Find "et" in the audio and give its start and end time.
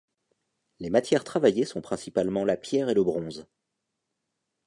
2.89-2.95